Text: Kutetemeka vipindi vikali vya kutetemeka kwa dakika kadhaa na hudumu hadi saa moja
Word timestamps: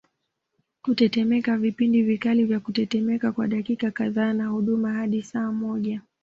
Kutetemeka 0.81 1.57
vipindi 1.57 2.03
vikali 2.03 2.45
vya 2.45 2.59
kutetemeka 2.59 3.31
kwa 3.31 3.47
dakika 3.47 3.91
kadhaa 3.91 4.33
na 4.33 4.47
hudumu 4.47 4.85
hadi 4.87 5.23
saa 5.23 5.51
moja 5.51 6.01